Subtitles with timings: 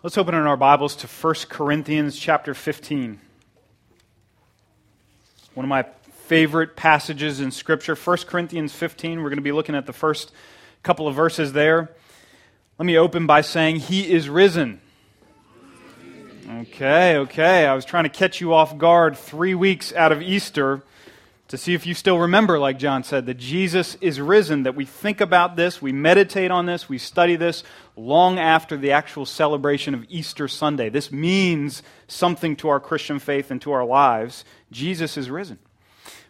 [0.00, 3.18] Let's open in our Bibles to 1 Corinthians chapter 15.
[5.54, 5.86] One of my
[6.26, 9.20] favorite passages in Scripture, 1 Corinthians 15.
[9.20, 10.30] We're going to be looking at the first
[10.84, 11.90] couple of verses there.
[12.78, 14.80] Let me open by saying, He is risen.
[16.48, 17.66] Okay, okay.
[17.66, 20.84] I was trying to catch you off guard three weeks out of Easter
[21.48, 24.84] to see if you still remember, like John said, that Jesus is risen, that we
[24.84, 27.64] think about this, we meditate on this, we study this
[27.96, 30.90] long after the actual celebration of Easter Sunday.
[30.90, 34.44] This means something to our Christian faith and to our lives.
[34.70, 35.58] Jesus is risen.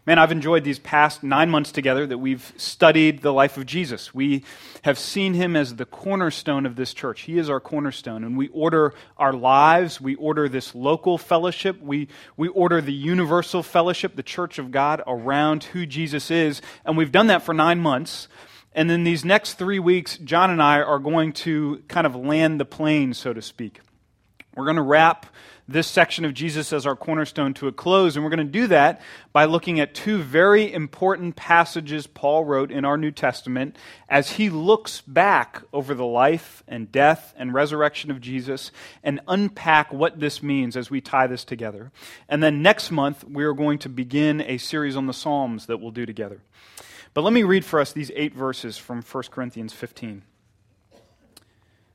[0.08, 4.14] Man, I've enjoyed these past nine months together that we've studied the life of Jesus.
[4.14, 4.42] We
[4.80, 7.20] have seen him as the cornerstone of this church.
[7.24, 8.24] He is our cornerstone.
[8.24, 12.08] And we order our lives, we order this local fellowship, we,
[12.38, 16.62] we order the universal fellowship, the church of God, around who Jesus is.
[16.86, 18.28] And we've done that for nine months.
[18.72, 22.58] And then these next three weeks, John and I are going to kind of land
[22.58, 23.80] the plane, so to speak.
[24.58, 25.26] We're going to wrap
[25.68, 28.16] this section of Jesus as our cornerstone to a close.
[28.16, 29.00] And we're going to do that
[29.32, 33.76] by looking at two very important passages Paul wrote in our New Testament
[34.08, 38.72] as he looks back over the life and death and resurrection of Jesus
[39.04, 41.92] and unpack what this means as we tie this together.
[42.28, 45.78] And then next month, we are going to begin a series on the Psalms that
[45.78, 46.40] we'll do together.
[47.14, 50.22] But let me read for us these eight verses from 1 Corinthians 15.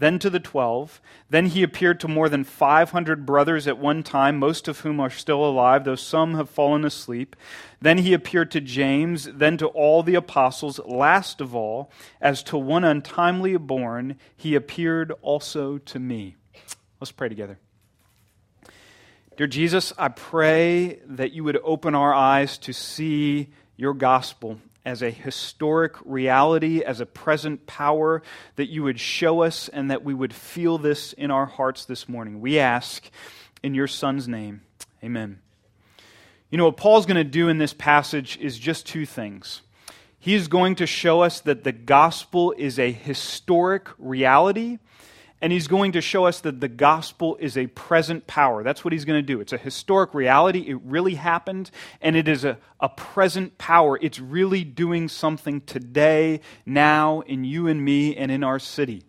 [0.00, 1.00] then to the twelve.
[1.28, 5.10] Then he appeared to more than 500 brothers at one time, most of whom are
[5.10, 7.36] still alive, though some have fallen asleep.
[7.80, 10.80] Then he appeared to James, then to all the apostles.
[10.84, 11.90] Last of all,
[12.20, 16.36] as to one untimely born, he appeared also to me.
[16.98, 17.58] Let's pray together.
[19.36, 25.02] Dear Jesus, I pray that you would open our eyes to see your gospel as
[25.02, 28.22] a historic reality, as a present power,
[28.56, 32.08] that you would show us and that we would feel this in our hearts this
[32.08, 32.40] morning.
[32.40, 33.10] We ask
[33.62, 34.62] in your Son's name.
[35.04, 35.40] Amen.
[36.50, 39.62] You know, what Paul's going to do in this passage is just two things.
[40.18, 44.78] He's going to show us that the gospel is a historic reality
[45.40, 48.62] and he's going to show us that the gospel is a present power.
[48.62, 49.40] That's what he's going to do.
[49.40, 50.60] It's a historic reality.
[50.60, 51.70] It really happened,
[52.00, 53.98] and it is a, a present power.
[54.00, 59.02] It's really doing something today, now, in you and me, and in our city.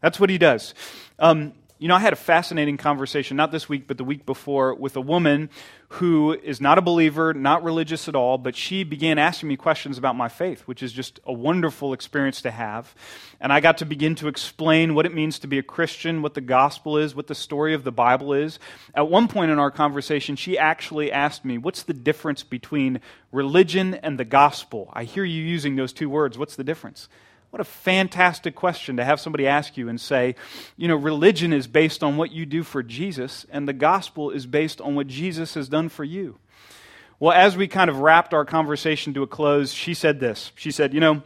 [0.00, 0.74] That's what he does.
[1.18, 4.74] Um, you know, I had a fascinating conversation, not this week, but the week before,
[4.74, 5.48] with a woman
[5.88, 9.96] who is not a believer, not religious at all, but she began asking me questions
[9.96, 12.94] about my faith, which is just a wonderful experience to have.
[13.40, 16.34] And I got to begin to explain what it means to be a Christian, what
[16.34, 18.58] the gospel is, what the story of the Bible is.
[18.94, 23.00] At one point in our conversation, she actually asked me, What's the difference between
[23.32, 24.90] religion and the gospel?
[24.92, 26.36] I hear you using those two words.
[26.36, 27.08] What's the difference?
[27.50, 30.36] What a fantastic question to have somebody ask you and say,
[30.76, 34.46] you know, religion is based on what you do for Jesus, and the gospel is
[34.46, 36.38] based on what Jesus has done for you.
[37.18, 40.52] Well, as we kind of wrapped our conversation to a close, she said this.
[40.54, 41.22] She said, you know,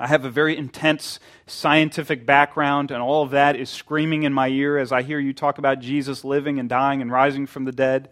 [0.00, 4.48] I have a very intense scientific background, and all of that is screaming in my
[4.48, 7.72] ear as I hear you talk about Jesus living and dying and rising from the
[7.72, 8.08] dead.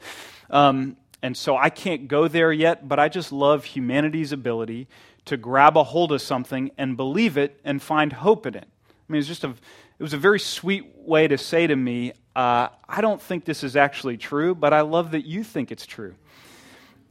[0.51, 4.87] Um, and so I can't go there yet, but I just love humanity's ability
[5.27, 8.67] to grab a hold of something and believe it and find hope in it.
[8.89, 12.13] I mean, it's just a, it was a very sweet way to say to me,
[12.35, 15.87] uh, I don't think this is actually true, but I love that you think it's
[15.87, 16.15] true.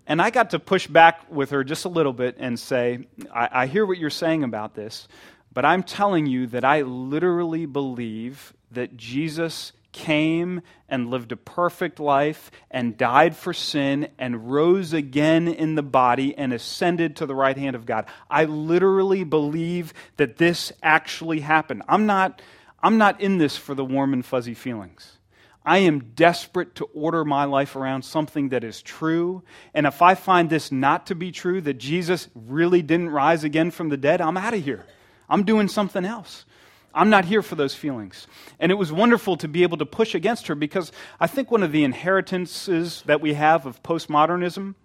[0.08, 3.50] And I got to push back with her just a little bit and say, I,
[3.52, 5.08] I hear what you're saying about this,
[5.54, 12.00] but I'm telling you that I literally believe that Jesus came and lived a perfect
[12.00, 17.36] life and died for sin and rose again in the body and ascended to the
[17.36, 18.06] right hand of God.
[18.30, 21.84] I literally believe that this actually happened.
[21.88, 22.42] I'm not,
[22.82, 25.18] I'm not in this for the warm and fuzzy feelings.
[25.64, 29.44] I am desperate to order my life around something that is true.
[29.74, 33.70] And if I find this not to be true, that Jesus really didn't rise again
[33.70, 34.86] from the dead, I'm out of here.
[35.30, 36.46] I'm doing something else.
[36.94, 38.28] I'm not here for those feelings.
[38.60, 41.64] And it was wonderful to be able to push against her because I think one
[41.64, 44.76] of the inheritances that we have of postmodernism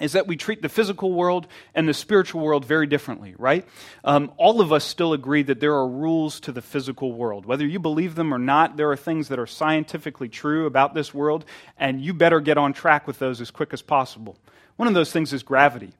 [0.00, 3.66] is that we treat the physical world and the spiritual world very differently, right?
[4.04, 7.46] Um, all of us still agree that there are rules to the physical world.
[7.46, 11.12] Whether you believe them or not, there are things that are scientifically true about this
[11.12, 11.44] world,
[11.76, 14.36] and you better get on track with those as quick as possible.
[14.76, 15.92] One of those things is gravity.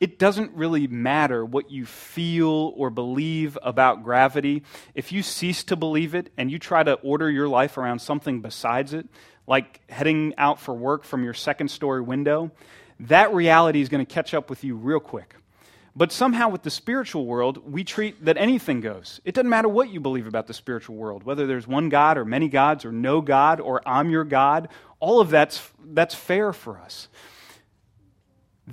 [0.00, 4.62] It doesn't really matter what you feel or believe about gravity.
[4.94, 8.40] If you cease to believe it and you try to order your life around something
[8.40, 9.06] besides it,
[9.46, 12.50] like heading out for work from your second story window,
[13.00, 15.34] that reality is going to catch up with you real quick.
[15.94, 19.20] But somehow, with the spiritual world, we treat that anything goes.
[19.24, 22.24] It doesn't matter what you believe about the spiritual world, whether there's one God or
[22.24, 24.68] many gods or no God or I'm your God,
[25.00, 27.08] all of that's, that's fair for us.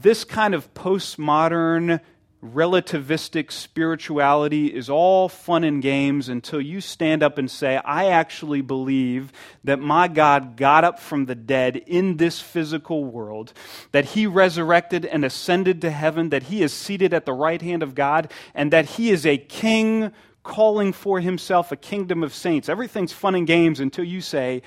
[0.02, 2.02] This kind of postmodern
[2.44, 8.62] relativistic spirituality is all fun and games until you stand up and say, I actually
[8.62, 9.34] believe
[9.64, 13.54] that my God got up from the dead in this physical world,
[13.92, 17.82] that he resurrected and ascended to heaven, that he is seated at the right hand
[17.82, 20.12] of God, and that he is a king
[20.44, 22.70] calling for himself a kingdom of saints.
[22.70, 24.62] Everything's fun and games until you say,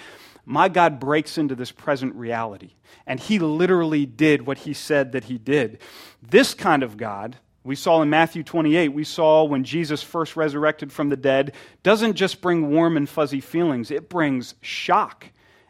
[0.51, 2.73] my God breaks into this present reality.
[3.07, 5.79] And he literally did what he said that he did.
[6.21, 10.91] This kind of God, we saw in Matthew 28, we saw when Jesus first resurrected
[10.91, 11.55] from the dead,
[11.85, 15.27] doesn't just bring warm and fuzzy feelings, it brings shock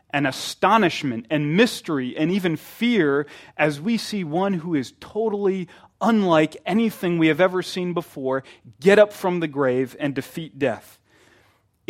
[0.09, 3.26] and astonishment and mystery and even fear
[3.59, 5.69] as we see one who is totally
[6.00, 8.44] unlike anything we have ever seen before
[8.81, 11.00] get up from the grave and defeat death.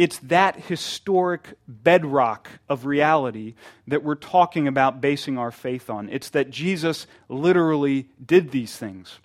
[0.00, 3.52] It's that historic bedrock of reality
[3.86, 6.08] that we're talking about basing our faith on.
[6.08, 9.18] It's that Jesus literally did these things.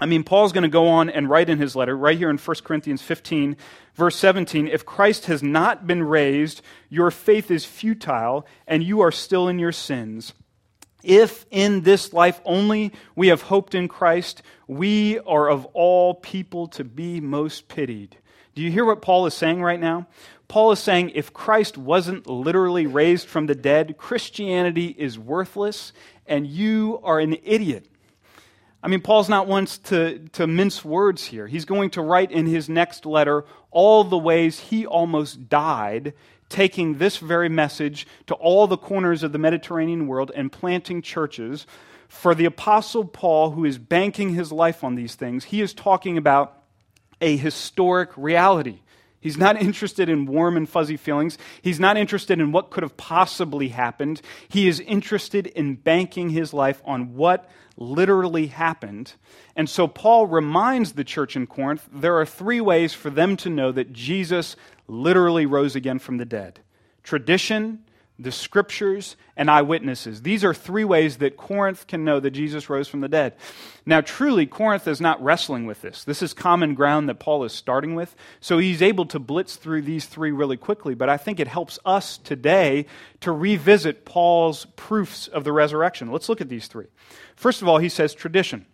[0.00, 2.38] I mean, Paul's going to go on and write in his letter, right here in
[2.38, 3.56] 1 Corinthians 15,
[3.94, 9.12] verse 17 if Christ has not been raised, your faith is futile, and you are
[9.12, 10.32] still in your sins.
[11.04, 16.66] If in this life only we have hoped in Christ, we are of all people
[16.66, 18.16] to be most pitied.
[18.54, 20.06] Do you hear what Paul is saying right now?
[20.48, 25.92] Paul is saying if Christ wasn't literally raised from the dead, Christianity is worthless
[26.26, 27.86] and you are an idiot.
[28.82, 31.46] I mean, Paul's not one to, to mince words here.
[31.46, 36.14] He's going to write in his next letter all the ways he almost died
[36.48, 41.66] taking this very message to all the corners of the Mediterranean world and planting churches.
[42.08, 46.18] For the Apostle Paul, who is banking his life on these things, he is talking
[46.18, 46.59] about
[47.20, 48.80] a historic reality.
[49.20, 51.36] He's not interested in warm and fuzzy feelings.
[51.60, 54.22] He's not interested in what could have possibly happened.
[54.48, 59.12] He is interested in banking his life on what literally happened.
[59.54, 63.50] And so Paul reminds the church in Corinth there are three ways for them to
[63.50, 64.56] know that Jesus
[64.88, 66.60] literally rose again from the dead
[67.02, 67.84] tradition,
[68.22, 70.20] the scriptures, and eyewitnesses.
[70.20, 73.34] These are three ways that Corinth can know that Jesus rose from the dead.
[73.86, 76.04] Now, truly, Corinth is not wrestling with this.
[76.04, 78.14] This is common ground that Paul is starting with.
[78.40, 80.94] So he's able to blitz through these three really quickly.
[80.94, 82.84] But I think it helps us today
[83.20, 86.12] to revisit Paul's proofs of the resurrection.
[86.12, 86.86] Let's look at these three.
[87.36, 88.66] First of all, he says tradition.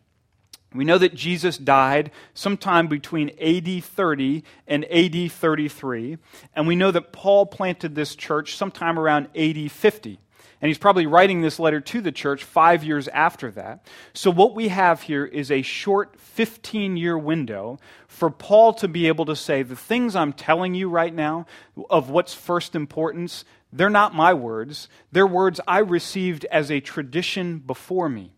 [0.77, 6.19] We know that Jesus died sometime between AD 30 and AD 33,
[6.55, 10.19] and we know that Paul planted this church sometime around AD 50.
[10.61, 13.87] And he's probably writing this letter to the church five years after that.
[14.15, 19.07] So, what we have here is a short 15 year window for Paul to be
[19.07, 21.47] able to say, The things I'm telling you right now
[21.91, 24.89] of what's first importance, they're not my words.
[25.13, 28.36] They're words I received as a tradition before me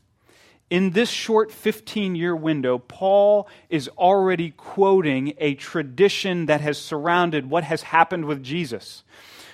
[0.71, 7.49] in this short 15 year window, Paul is already quoting a tradition that has surrounded
[7.49, 9.03] what has happened with Jesus.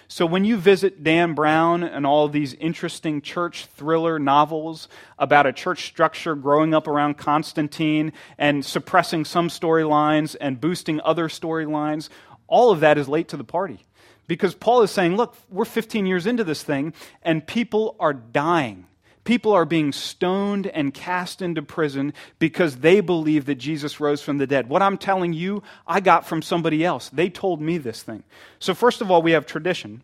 [0.06, 5.52] So when you visit Dan Brown and all these interesting church thriller novels about a
[5.52, 12.10] church structure growing up around Constantine and suppressing some storylines and boosting other storylines,
[12.46, 13.84] all of that is late to the party.
[14.26, 16.92] Because Paul is saying, look, we're 15 years into this thing
[17.22, 18.86] and people are dying
[19.24, 24.36] People are being stoned and cast into prison because they believe that Jesus rose from
[24.36, 24.68] the dead.
[24.68, 27.08] What I'm telling you, I got from somebody else.
[27.08, 28.22] They told me this thing.
[28.58, 30.02] So, first of all, we have tradition.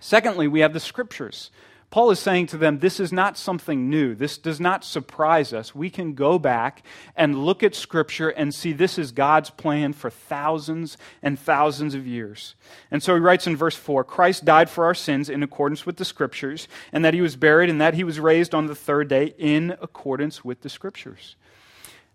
[0.00, 1.50] Secondly, we have the scriptures.
[1.90, 4.14] Paul is saying to them, this is not something new.
[4.14, 5.74] This does not surprise us.
[5.74, 6.84] We can go back
[7.16, 12.06] and look at Scripture and see this is God's plan for thousands and thousands of
[12.06, 12.54] years.
[12.92, 15.96] And so he writes in verse 4 Christ died for our sins in accordance with
[15.96, 19.08] the Scriptures, and that he was buried, and that he was raised on the third
[19.08, 21.34] day in accordance with the Scriptures.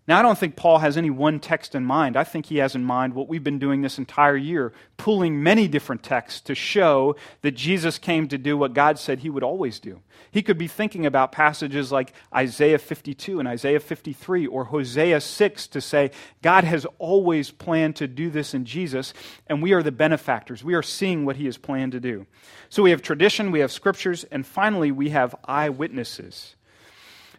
[0.08, 2.16] Now, I don't think Paul has any one text in mind.
[2.16, 5.66] I think he has in mind what we've been doing this entire year, pulling many
[5.66, 9.80] different texts to show that Jesus came to do what God said he would always
[9.80, 10.00] do.
[10.30, 15.66] He could be thinking about passages like Isaiah 52 and Isaiah 53 or Hosea 6
[15.68, 19.12] to say, God has always planned to do this in Jesus,
[19.48, 20.62] and we are the benefactors.
[20.62, 22.26] We are seeing what he has planned to do.
[22.68, 26.54] So we have tradition, we have scriptures, and finally we have eyewitnesses.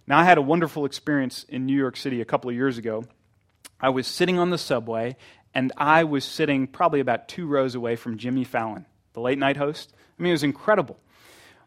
[0.07, 3.03] Now, I had a wonderful experience in New York City a couple of years ago.
[3.79, 5.17] I was sitting on the subway,
[5.53, 9.57] and I was sitting probably about two rows away from Jimmy Fallon, the late night
[9.57, 9.93] host.
[10.17, 10.97] I mean, it was incredible.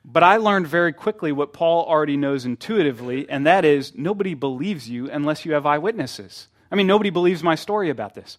[0.04, 4.88] But I learned very quickly what Paul already knows intuitively, and that is nobody believes
[4.88, 6.48] you unless you have eyewitnesses.
[6.70, 8.38] I mean, nobody believes my story about this.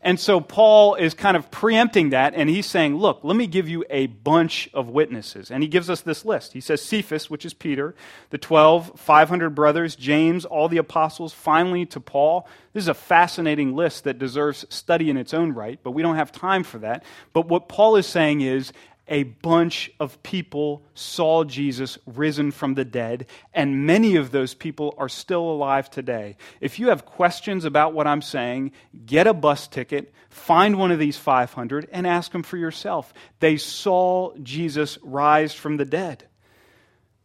[0.00, 3.68] And so Paul is kind of preempting that, and he's saying, Look, let me give
[3.68, 5.50] you a bunch of witnesses.
[5.50, 6.52] And he gives us this list.
[6.52, 7.96] He says Cephas, which is Peter,
[8.30, 12.48] the 12, 500 brothers, James, all the apostles, finally to Paul.
[12.72, 16.16] This is a fascinating list that deserves study in its own right, but we don't
[16.16, 17.02] have time for that.
[17.32, 18.72] But what Paul is saying is,
[19.08, 24.94] a bunch of people saw Jesus risen from the dead, and many of those people
[24.98, 26.36] are still alive today.
[26.60, 28.72] If you have questions about what I'm saying,
[29.06, 33.12] get a bus ticket, find one of these 500, and ask them for yourself.
[33.40, 36.24] They saw Jesus rise from the dead.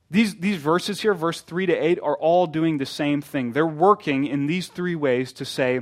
[0.09, 3.51] These, these verses here, verse 3 to 8, are all doing the same thing.
[3.51, 5.81] They're working in these three ways to say,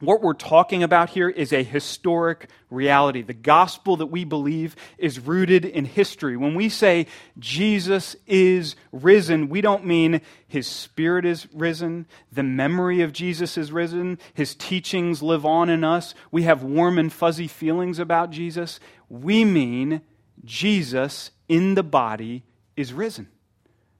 [0.00, 3.22] what we're talking about here is a historic reality.
[3.22, 6.36] The gospel that we believe is rooted in history.
[6.36, 7.06] When we say
[7.38, 13.72] Jesus is risen, we don't mean his spirit is risen, the memory of Jesus is
[13.72, 18.80] risen, his teachings live on in us, we have warm and fuzzy feelings about Jesus.
[19.08, 20.00] We mean
[20.44, 22.44] Jesus in the body
[22.76, 23.28] is risen.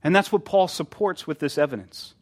[0.03, 2.15] And that's what Paul supports with this evidence.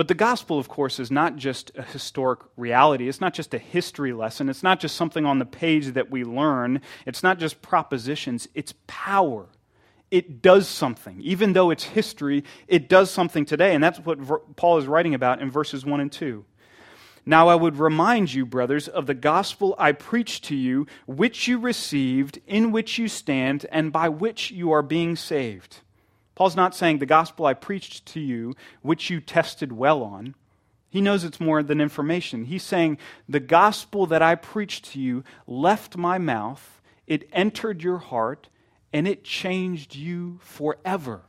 [0.00, 3.06] But the gospel, of course, is not just a historic reality.
[3.06, 4.48] It's not just a history lesson.
[4.48, 6.80] It's not just something on the page that we learn.
[7.04, 8.48] It's not just propositions.
[8.54, 9.44] It's power.
[10.10, 11.20] It does something.
[11.20, 13.74] Even though it's history, it does something today.
[13.74, 16.46] And that's what Paul is writing about in verses 1 and 2.
[17.26, 21.58] Now I would remind you, brothers, of the gospel I preached to you, which you
[21.58, 25.80] received, in which you stand, and by which you are being saved
[26.40, 30.34] Paul's not saying the gospel I preached to you, which you tested well on.
[30.88, 32.46] He knows it's more than information.
[32.46, 32.96] He's saying
[33.28, 38.48] the gospel that I preached to you left my mouth, it entered your heart,
[38.90, 41.26] and it changed you forever.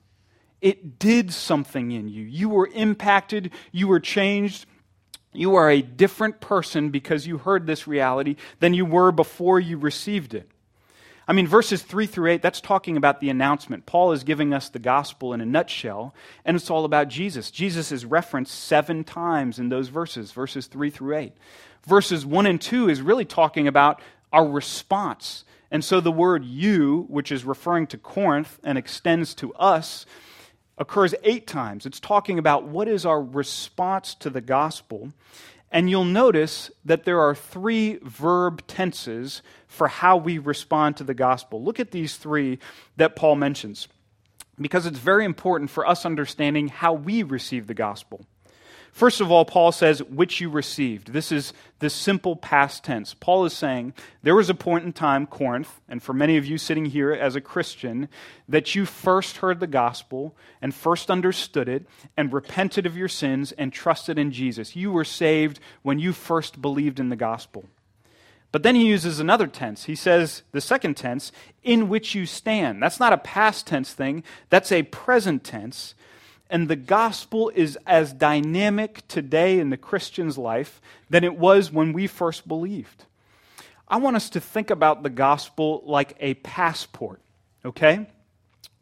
[0.62, 2.24] It did something in you.
[2.24, 4.66] You were impacted, you were changed.
[5.34, 9.78] You are a different person because you heard this reality than you were before you
[9.78, 10.50] received it.
[11.28, 13.86] I mean, verses 3 through 8, that's talking about the announcement.
[13.86, 16.14] Paul is giving us the gospel in a nutshell,
[16.44, 17.52] and it's all about Jesus.
[17.52, 21.34] Jesus is referenced seven times in those verses, verses 3 through 8.
[21.86, 24.02] Verses 1 and 2 is really talking about
[24.34, 25.46] our response.
[25.70, 30.06] And so the word you, which is referring to Corinth and extends to us,
[30.78, 31.86] occurs eight times.
[31.86, 35.14] It's talking about what is our response to the gospel.
[35.72, 41.14] And you'll notice that there are three verb tenses for how we respond to the
[41.14, 41.64] gospel.
[41.64, 42.60] Look at these three
[42.98, 43.88] that Paul mentions,
[44.60, 48.26] because it's very important for us understanding how we receive the gospel.
[48.92, 51.14] First of all, Paul says, which you received.
[51.14, 53.14] This is the simple past tense.
[53.14, 56.58] Paul is saying, there was a point in time, Corinth, and for many of you
[56.58, 58.10] sitting here as a Christian,
[58.50, 61.86] that you first heard the gospel and first understood it
[62.18, 64.76] and repented of your sins and trusted in Jesus.
[64.76, 67.64] You were saved when you first believed in the gospel.
[68.52, 69.86] But then he uses another tense.
[69.86, 71.32] He says, the second tense,
[71.64, 72.84] in which you stand.
[72.84, 75.96] That's not a past tense thing, that's a present tense.
[76.50, 81.94] And the gospel is as dynamic today in the Christian's life than it was when
[81.94, 83.06] we first believed.
[83.88, 87.22] I want us to think about the gospel like a passport,
[87.64, 88.08] okay?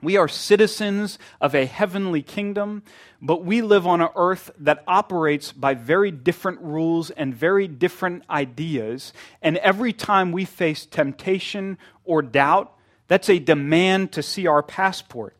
[0.01, 2.83] We are citizens of a heavenly kingdom,
[3.21, 8.23] but we live on an earth that operates by very different rules and very different
[8.29, 9.11] ideas.
[9.41, 12.73] And every time we face temptation or doubt,
[13.09, 15.35] that's a demand to see our passport.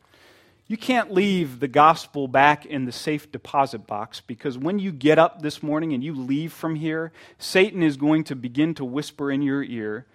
[0.67, 5.17] You can't leave the gospel back in the safe deposit box because when you get
[5.17, 9.31] up this morning and you leave from here, Satan is going to begin to whisper
[9.31, 10.05] in your ear,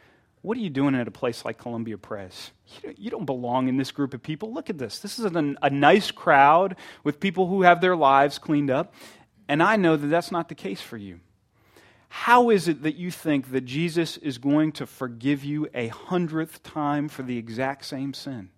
[0.44, 2.50] What are you doing at a place like Columbia Press?
[2.98, 4.52] You don't belong in this group of people.
[4.52, 4.98] Look at this.
[4.98, 8.92] This is a, a nice crowd with people who have their lives cleaned up.
[9.48, 11.20] And I know that that's not the case for you.
[12.10, 16.62] How is it that you think that Jesus is going to forgive you a hundredth
[16.62, 18.50] time for the exact same sin?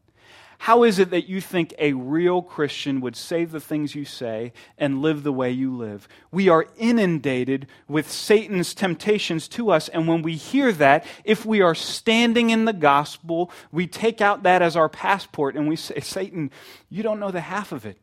[0.58, 4.52] How is it that you think a real Christian would say the things you say
[4.78, 6.08] and live the way you live?
[6.30, 11.60] We are inundated with Satan's temptations to us, and when we hear that, if we
[11.60, 16.00] are standing in the gospel, we take out that as our passport and we say,
[16.00, 16.50] Satan,
[16.88, 17.98] you don't know the half of it.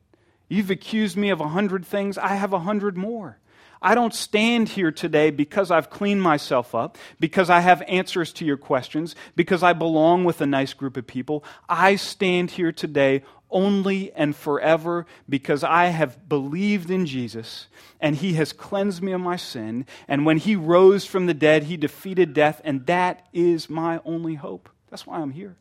[0.48, 3.40] You've accused me of a hundred things, I have a hundred more.
[3.84, 8.46] I don't stand here today because I've cleaned myself up, because I have answers to
[8.46, 11.44] your questions, because I belong with a nice group of people.
[11.68, 17.68] I stand here today only and forever because I have believed in Jesus
[18.02, 19.86] and he has cleansed me of my sin.
[20.08, 24.36] And when he rose from the dead, he defeated death, and that is my only
[24.36, 24.70] hope.
[24.90, 25.56] That's why I'm here.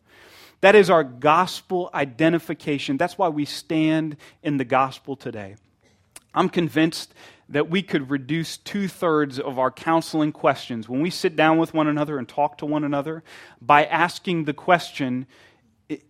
[0.63, 2.97] That is our gospel identification.
[2.97, 5.57] That's why we stand in the gospel today.
[6.35, 7.13] I'm convinced
[7.53, 11.75] that we could reduce two thirds of our counseling questions when we sit down with
[11.75, 13.23] one another and talk to one another
[13.61, 15.27] by asking the question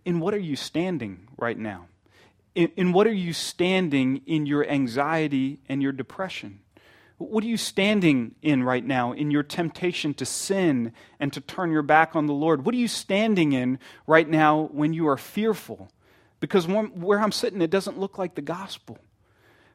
[0.05, 1.87] in what are you standing right now?
[2.55, 6.61] In, in, what are you standing in your anxiety and your depression?
[7.19, 11.73] What are you standing in right now in your temptation to sin and to turn
[11.73, 12.65] your back on the Lord?
[12.65, 15.91] What are you standing in right now when you are fearful?
[16.39, 18.99] Because where I'm sitting, it doesn't look like the gospel.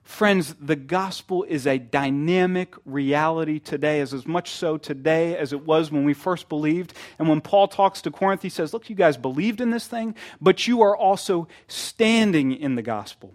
[0.07, 5.65] Friends, the gospel is a dynamic reality today, as, as much so today as it
[5.65, 6.93] was when we first believed.
[7.19, 10.15] And when Paul talks to Corinth, he says, Look, you guys believed in this thing,
[10.39, 13.33] but you are also standing in the gospel.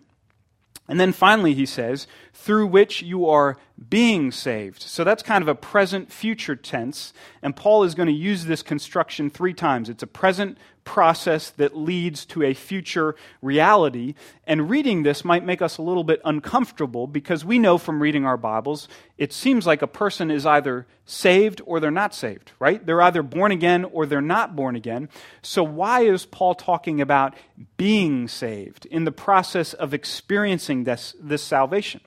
[0.88, 3.56] And then finally, he says, through which you are
[3.88, 4.82] being saved.
[4.82, 7.12] So that's kind of a present future tense.
[7.42, 9.88] And Paul is going to use this construction three times.
[9.88, 14.14] It's a present process that leads to a future reality.
[14.46, 18.24] And reading this might make us a little bit uncomfortable because we know from reading
[18.24, 22.84] our Bibles, it seems like a person is either saved or they're not saved, right?
[22.84, 25.08] They're either born again or they're not born again.
[25.42, 27.34] So, why is Paul talking about
[27.76, 32.00] being saved in the process of experiencing this, this salvation?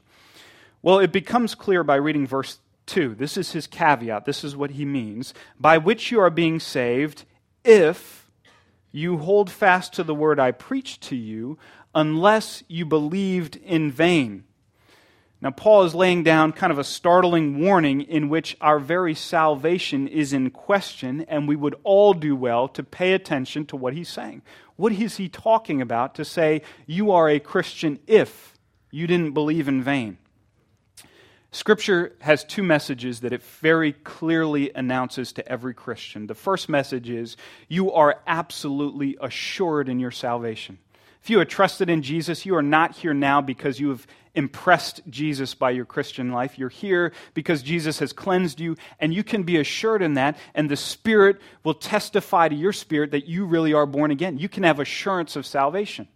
[0.85, 3.15] Well, it becomes clear by reading verse 2.
[3.15, 4.25] This is his caveat.
[4.25, 5.33] This is what he means.
[5.59, 7.25] By which you are being saved
[7.63, 8.29] if
[8.91, 11.57] you hold fast to the word I preached to you,
[11.95, 14.43] unless you believed in vain.
[15.41, 20.07] Now, Paul is laying down kind of a startling warning in which our very salvation
[20.07, 24.09] is in question, and we would all do well to pay attention to what he's
[24.09, 24.43] saying.
[24.75, 28.55] What is he talking about to say, you are a Christian if
[28.91, 30.19] you didn't believe in vain?
[31.55, 36.27] Scripture has two messages that it very clearly announces to every Christian.
[36.27, 37.37] The first message is
[37.69, 40.79] you are absolutely assured in your salvation.
[41.23, 44.99] If you have trusted in Jesus, you are not here now because you have impressed
[45.09, 46.59] Jesus by your Christian life.
[46.59, 50.69] You're here because Jesus has cleansed you, and you can be assured in that, and
[50.69, 54.37] the Spirit will testify to your spirit that you really are born again.
[54.37, 56.09] You can have assurance of salvation.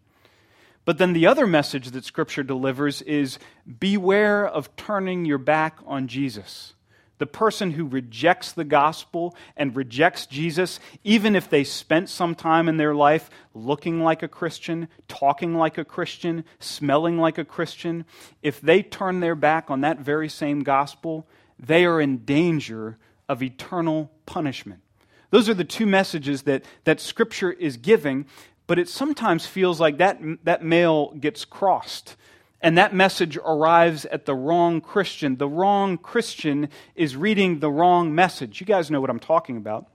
[0.90, 3.38] But then the other message that Scripture delivers is
[3.78, 6.74] beware of turning your back on Jesus.
[7.20, 12.68] The person who rejects the gospel and rejects Jesus, even if they spent some time
[12.68, 18.04] in their life looking like a Christian, talking like a Christian, smelling like a Christian,
[18.42, 21.28] if they turn their back on that very same gospel,
[21.60, 22.98] they are in danger
[23.28, 24.82] of eternal punishment.
[25.30, 28.26] Those are the two messages that, that Scripture is giving
[28.70, 32.16] but it sometimes feels like that, that mail gets crossed
[32.62, 35.38] and that message arrives at the wrong Christian.
[35.38, 38.60] The wrong Christian is reading the wrong message.
[38.60, 39.88] You guys know what I'm talking about.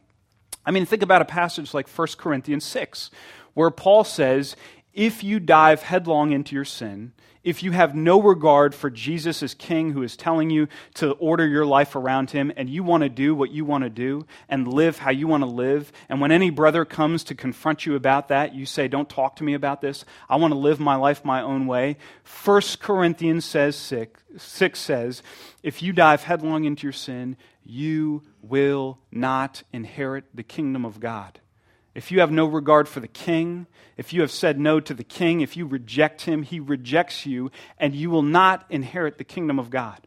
[0.66, 3.12] I mean, think about a passage like 1 Corinthians 6,
[3.52, 4.56] where Paul says,
[4.92, 7.12] If you dive headlong into your sin,
[7.44, 11.46] if you have no regard for Jesus as King who is telling you to order
[11.46, 14.66] your life around him and you want to do what you want to do and
[14.66, 18.28] live how you want to live, and when any brother comes to confront you about
[18.28, 20.04] that, you say, Don't talk to me about this.
[20.28, 21.98] I want to live my life my own way.
[22.44, 25.22] 1 Corinthians says 6, 6 says,
[25.62, 31.40] If you dive headlong into your sin, you will not inherit the kingdom of God.
[31.94, 35.04] If you have no regard for the king, if you have said no to the
[35.04, 39.59] king, if you reject him, he rejects you, and you will not inherit the kingdom
[39.59, 40.00] of God.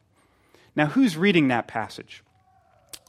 [0.75, 2.23] Now, who's reading that passage?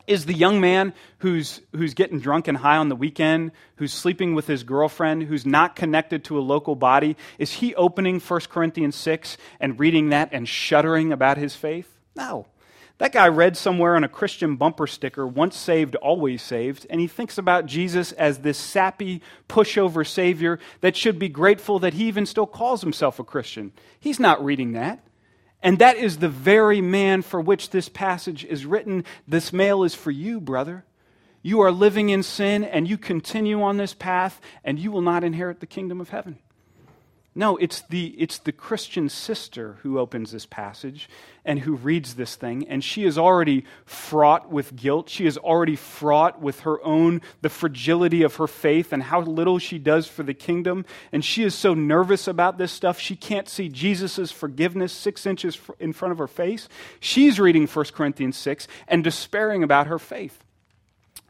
[0.07, 4.35] Is the young man who's, who's getting drunk and high on the weekend, who's sleeping
[4.35, 8.97] with his girlfriend, who's not connected to a local body, is he opening 1 Corinthians
[8.97, 11.95] 6 and reading that and shuddering about his faith?
[12.17, 12.47] No.
[12.99, 17.07] That guy read somewhere on a Christian bumper sticker, once saved, always saved, and he
[17.07, 22.27] thinks about Jesus as this sappy, pushover Savior that should be grateful that he even
[22.27, 23.73] still calls himself a Christian.
[24.01, 25.05] He's not reading that.
[25.63, 29.05] And that is the very man for which this passage is written.
[29.27, 30.85] This mail is for you, brother.
[31.43, 35.25] you are living in sin and you continue on this path and you will not
[35.25, 36.39] inherit the kingdom of heaven.
[37.35, 41.09] No, it's the, it's the Christian sister who opens this passage
[41.45, 45.09] and who reads this thing, and she is already fraught with guilt.
[45.09, 49.59] She is already fraught with her own, the fragility of her faith and how little
[49.59, 50.85] she does for the kingdom.
[51.13, 55.59] And she is so nervous about this stuff, she can't see Jesus' forgiveness six inches
[55.79, 56.69] in front of her face.
[56.99, 60.43] She's reading 1 Corinthians 6 and despairing about her faith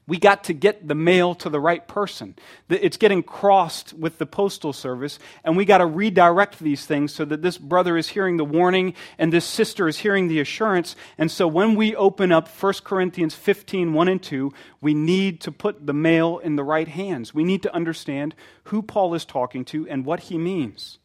[0.09, 2.35] we got to get the mail to the right person.
[2.71, 7.27] It's getting crossed with the postal service, and we got to redirect these things so
[7.27, 10.97] that this brother is hearing the warning and this sister is hearing the assurance.
[11.19, 15.53] And so when we open up 1 Corinthians 15 1 and 2, we need to
[15.53, 17.35] put the mail in the right hands.
[17.35, 20.99] We need to understand who Paul is talking to and what he means.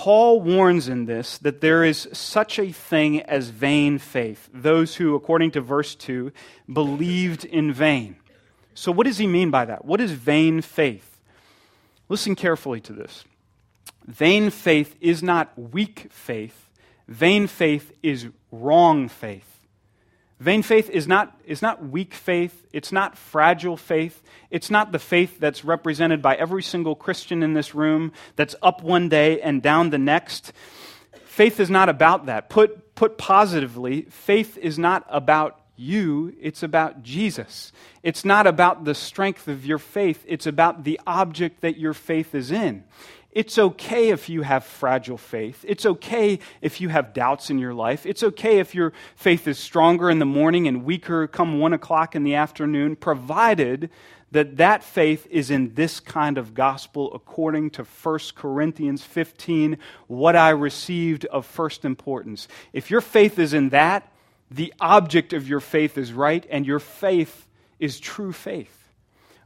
[0.00, 5.14] Paul warns in this that there is such a thing as vain faith, those who,
[5.14, 6.32] according to verse 2,
[6.72, 8.16] believed in vain.
[8.72, 9.84] So, what does he mean by that?
[9.84, 11.20] What is vain faith?
[12.08, 13.26] Listen carefully to this.
[14.06, 16.70] Vain faith is not weak faith,
[17.06, 19.59] vain faith is wrong faith.
[20.40, 22.66] Vain faith is not, is not weak faith.
[22.72, 24.22] It's not fragile faith.
[24.50, 28.82] It's not the faith that's represented by every single Christian in this room that's up
[28.82, 30.54] one day and down the next.
[31.26, 32.48] Faith is not about that.
[32.48, 37.70] Put, put positively, faith is not about you, it's about Jesus.
[38.02, 42.34] It's not about the strength of your faith, it's about the object that your faith
[42.34, 42.84] is in.
[43.32, 45.64] It's okay if you have fragile faith.
[45.68, 48.04] It's okay if you have doubts in your life.
[48.04, 52.16] It's okay if your faith is stronger in the morning and weaker come one o'clock
[52.16, 53.90] in the afternoon, provided
[54.32, 60.34] that that faith is in this kind of gospel according to 1 Corinthians 15, what
[60.34, 62.48] I received of first importance.
[62.72, 64.12] If your faith is in that,
[64.50, 67.46] the object of your faith is right, and your faith
[67.78, 68.76] is true faith.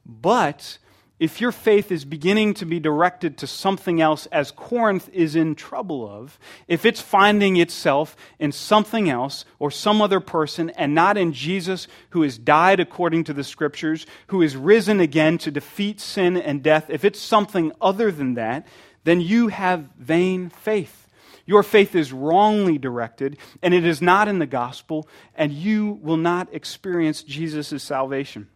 [0.06, 0.78] But
[1.20, 5.54] if your faith is beginning to be directed to something else, as Corinth is in
[5.54, 11.16] trouble of, if it's finding itself in something else or some other person and not
[11.16, 16.00] in Jesus who has died according to the scriptures, who is risen again to defeat
[16.00, 18.66] sin and death, if it's something other than that,
[19.04, 21.08] then you have vain faith.
[21.46, 26.16] Your faith is wrongly directed, and it is not in the gospel, and you will
[26.16, 28.48] not experience Jesus' salvation.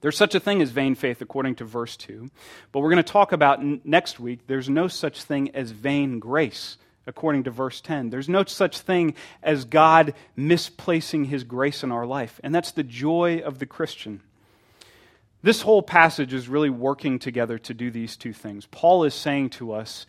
[0.00, 2.30] There's such a thing as vain faith, according to verse 2.
[2.70, 6.20] But we're going to talk about n- next week, there's no such thing as vain
[6.20, 8.10] grace, according to verse 10.
[8.10, 12.40] There's no such thing as God misplacing his grace in our life.
[12.44, 14.20] And that's the joy of the Christian.
[15.42, 18.66] This whole passage is really working together to do these two things.
[18.66, 20.06] Paul is saying to us,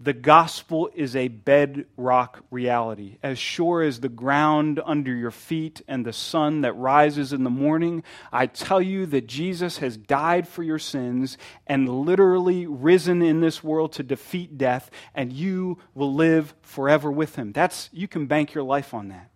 [0.00, 3.18] the gospel is a bedrock reality.
[3.20, 7.50] As sure as the ground under your feet and the sun that rises in the
[7.50, 13.40] morning, I tell you that Jesus has died for your sins and literally risen in
[13.40, 17.52] this world to defeat death, and you will live forever with him.
[17.52, 19.30] That's you can bank your life on that.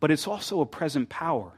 [0.00, 1.52] But it's also a present power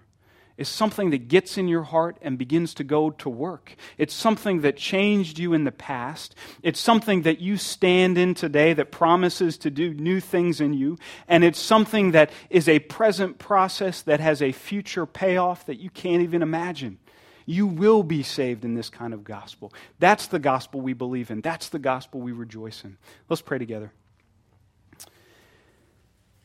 [0.56, 3.74] is something that gets in your heart and begins to go to work.
[3.98, 6.34] It's something that changed you in the past.
[6.62, 10.98] It's something that you stand in today that promises to do new things in you.
[11.26, 15.90] And it's something that is a present process that has a future payoff that you
[15.90, 16.98] can't even imagine.
[17.46, 19.72] You will be saved in this kind of gospel.
[19.98, 21.40] That's the gospel we believe in.
[21.40, 22.96] That's the gospel we rejoice in.
[23.28, 23.92] Let's pray together.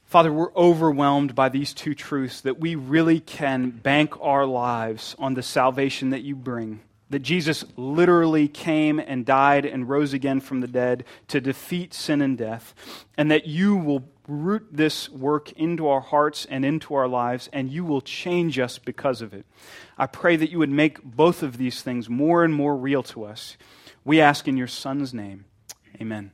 [0.10, 5.36] Father, we're overwhelmed by these two truths that we really can bank our lives on
[5.36, 6.80] the salvation that you bring.
[7.12, 12.24] That Jesus literally came and died and rose again from the dead to defeat sin
[12.24, 12.74] and death,
[13.20, 17.70] and that you will root this work into our hearts and into our lives, and
[17.70, 19.46] you will change us because of it.
[19.96, 23.26] I pray that you would make both of these things more and more real to
[23.26, 23.58] us.
[24.04, 25.46] We ask in your Son's name.
[26.02, 26.32] Amen.